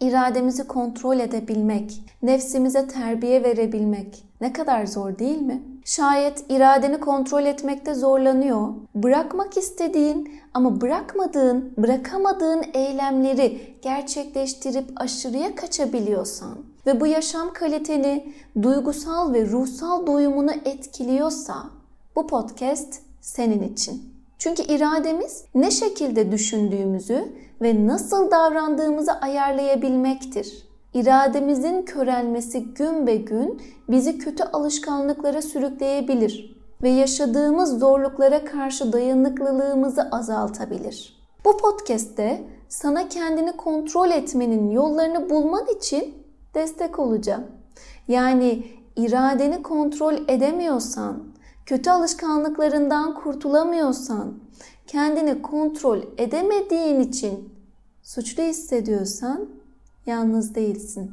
[0.00, 5.62] irademizi kontrol edebilmek, nefsimize terbiye verebilmek ne kadar zor değil mi?
[5.84, 17.00] Şayet iradeni kontrol etmekte zorlanıyor, bırakmak istediğin ama bırakmadığın, bırakamadığın eylemleri gerçekleştirip aşırıya kaçabiliyorsan ve
[17.00, 18.32] bu yaşam kaliteni,
[18.62, 21.64] duygusal ve ruhsal doyumunu etkiliyorsa
[22.16, 24.19] bu podcast senin için.
[24.40, 27.32] Çünkü irademiz ne şekilde düşündüğümüzü
[27.62, 30.68] ve nasıl davrandığımızı ayarlayabilmektir.
[30.94, 41.20] İrademizin körelmesi gün be gün bizi kötü alışkanlıklara sürükleyebilir ve yaşadığımız zorluklara karşı dayanıklılığımızı azaltabilir.
[41.44, 46.14] Bu podcast'te sana kendini kontrol etmenin yollarını bulman için
[46.54, 47.46] destek olacağım.
[48.08, 48.62] Yani
[48.96, 51.29] iradeni kontrol edemiyorsan,
[51.66, 54.34] kötü alışkanlıklarından kurtulamıyorsan,
[54.86, 57.54] kendini kontrol edemediğin için
[58.02, 59.48] suçlu hissediyorsan
[60.06, 61.10] yalnız değilsin.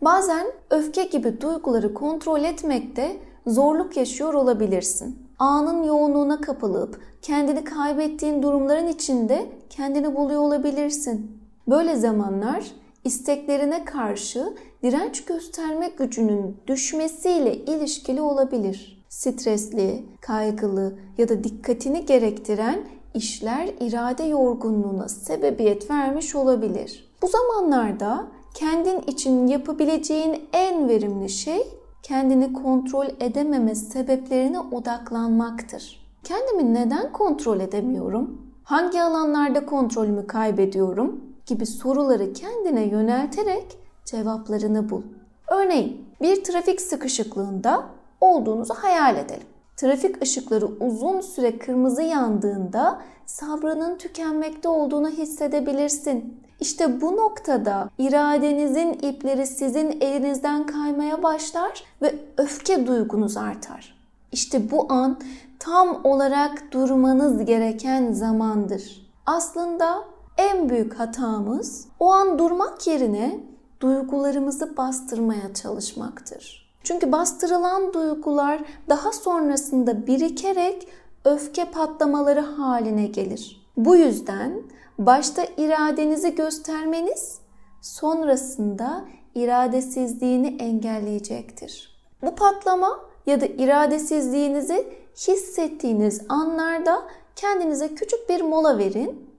[0.00, 5.18] Bazen öfke gibi duyguları kontrol etmekte zorluk yaşıyor olabilirsin.
[5.38, 11.40] Anın yoğunluğuna kapılıp kendini kaybettiğin durumların içinde kendini buluyor olabilirsin.
[11.68, 12.64] Böyle zamanlar
[13.04, 19.04] isteklerine karşı direnç gösterme gücünün düşmesiyle ilişkili olabilir.
[19.08, 22.84] Stresli, kaygılı ya da dikkatini gerektiren
[23.14, 27.10] işler irade yorgunluğuna sebebiyet vermiş olabilir.
[27.22, 31.66] Bu zamanlarda kendin için yapabileceğin en verimli şey
[32.02, 36.00] kendini kontrol edememe sebeplerine odaklanmaktır.
[36.24, 38.40] Kendimi neden kontrol edemiyorum?
[38.62, 41.20] Hangi alanlarda kontrolümü kaybediyorum?
[41.50, 45.02] Gibi soruları kendine yönelterek cevaplarını bul.
[45.50, 47.84] Örneğin bir trafik sıkışıklığında
[48.20, 49.46] olduğunuzu hayal edelim.
[49.76, 56.40] Trafik ışıkları uzun süre kırmızı yandığında sabrının tükenmekte olduğunu hissedebilirsin.
[56.60, 63.96] İşte bu noktada iradenizin ipleri sizin elinizden kaymaya başlar ve öfke duygunuz artar.
[64.32, 65.18] İşte bu an
[65.58, 69.10] tam olarak durmanız gereken zamandır.
[69.26, 70.04] Aslında
[70.40, 73.40] en büyük hatamız o an durmak yerine
[73.80, 76.70] duygularımızı bastırmaya çalışmaktır.
[76.82, 80.88] Çünkü bastırılan duygular daha sonrasında birikerek
[81.24, 83.70] öfke patlamaları haline gelir.
[83.76, 84.62] Bu yüzden
[84.98, 87.38] başta iradenizi göstermeniz
[87.80, 92.00] sonrasında iradesizliğini engelleyecektir.
[92.22, 94.86] Bu patlama ya da iradesizliğinizi
[95.16, 97.02] hissettiğiniz anlarda
[97.36, 99.29] kendinize küçük bir mola verin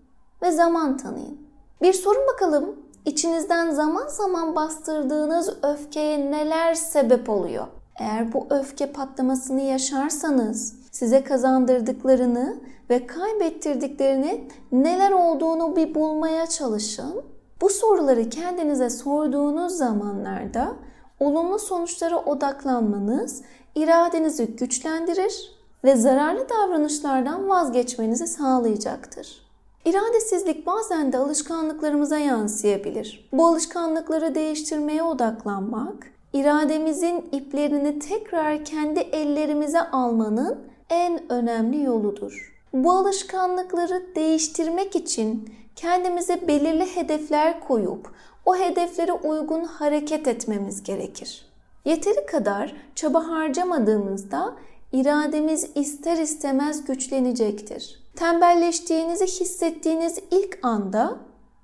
[0.42, 1.38] ve zaman tanıyın.
[1.82, 2.76] Bir sorun bakalım
[3.06, 7.68] içinizden zaman zaman bastırdığınız öfkeye neler sebep oluyor?
[8.00, 17.22] Eğer bu öfke patlamasını yaşarsanız size kazandırdıklarını ve kaybettirdiklerini neler olduğunu bir bulmaya çalışın.
[17.62, 20.76] Bu soruları kendinize sorduğunuz zamanlarda
[21.20, 23.42] olumlu sonuçlara odaklanmanız
[23.76, 25.52] iradenizi güçlendirir
[25.84, 29.51] ve zararlı davranışlardan vazgeçmenizi sağlayacaktır.
[29.86, 33.30] İradesizlik bazen de alışkanlıklarımıza yansıyabilir.
[33.34, 40.60] Bu alışkanlıkları değiştirmeye odaklanmak, irademizin iplerini tekrar kendi ellerimize almanın
[40.90, 42.64] en önemli yoludur.
[42.74, 48.12] Bu alışkanlıkları değiştirmek için kendimize belirli hedefler koyup
[48.46, 51.46] o hedeflere uygun hareket etmemiz gerekir.
[51.86, 54.54] Yeteri kadar çaba harcamadığımızda
[54.92, 58.01] irademiz ister istemez güçlenecektir.
[58.16, 61.18] Tembelleştiğinizi hissettiğiniz ilk anda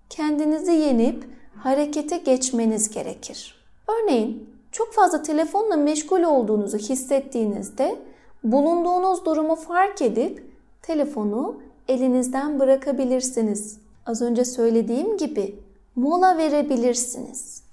[0.09, 1.23] kendinizi yenip
[1.55, 3.55] harekete geçmeniz gerekir.
[3.87, 7.99] Örneğin çok fazla telefonla meşgul olduğunuzu hissettiğinizde
[8.43, 13.77] bulunduğunuz durumu fark edip telefonu elinizden bırakabilirsiniz.
[14.05, 15.55] Az önce söylediğim gibi
[15.95, 17.63] mola verebilirsiniz.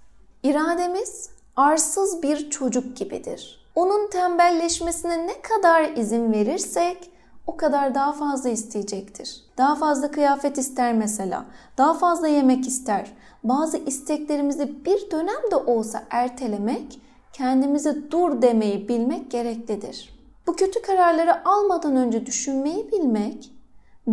[0.42, 3.64] İrademiz arsız bir çocuk gibidir.
[3.74, 7.10] Onun tembelleşmesine ne kadar izin verirsek
[7.46, 9.42] o kadar daha fazla isteyecektir.
[9.58, 11.44] Daha fazla kıyafet ister mesela.
[11.78, 13.12] Daha fazla yemek ister.
[13.44, 17.00] Bazı isteklerimizi bir dönem de olsa ertelemek,
[17.32, 20.14] kendimize dur demeyi bilmek gereklidir.
[20.46, 23.52] Bu kötü kararları almadan önce düşünmeyi bilmek,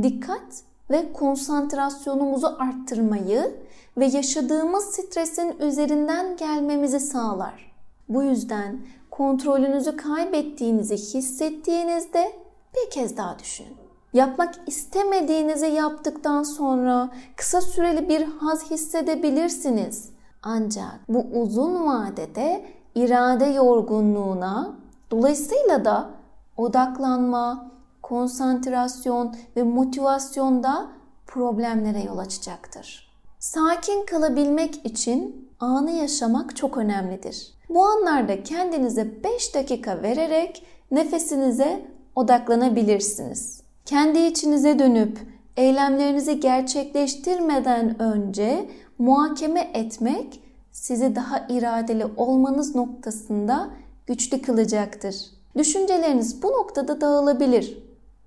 [0.02, 3.56] dikkat ve konsantrasyonumuzu arttırmayı
[3.98, 7.72] ve yaşadığımız stresin üzerinden gelmemizi sağlar.
[8.10, 8.80] Bu yüzden
[9.12, 12.32] kontrolünüzü kaybettiğinizi hissettiğinizde
[12.76, 13.78] bir kez daha düşünün.
[14.14, 20.10] Yapmak istemediğinizi yaptıktan sonra kısa süreli bir haz hissedebilirsiniz.
[20.44, 22.66] Ancak bu uzun vadede
[22.96, 24.76] irade yorgunluğuna,
[25.12, 26.10] dolayısıyla da
[26.58, 27.72] odaklanma,
[28.02, 30.88] konsantrasyon ve motivasyonda
[31.28, 33.12] problemlere yol açacaktır.
[33.40, 37.54] Sakin kalabilmek için anı yaşamak çok önemlidir.
[37.70, 41.86] Bu anlarda kendinize 5 dakika vererek nefesinize
[42.16, 43.62] odaklanabilirsiniz.
[43.86, 45.20] Kendi içinize dönüp
[45.58, 48.70] eylemlerinizi gerçekleştirmeden önce
[49.00, 53.70] muhakeme etmek sizi daha iradeli olmanız noktasında
[54.08, 55.16] güçlü kılacaktır.
[55.58, 57.78] Düşünceleriniz bu noktada dağılabilir.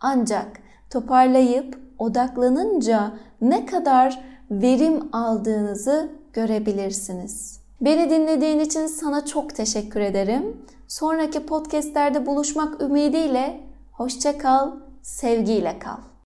[0.00, 0.46] Ancak
[0.90, 7.60] toparlayıp odaklanınca ne kadar verim aldığınızı görebilirsiniz.
[7.80, 10.56] Beni dinlediğin için sana çok teşekkür ederim.
[10.88, 13.60] Sonraki podcastlerde buluşmak ümidiyle
[13.94, 16.13] hoşça kal, sevgiyle kal.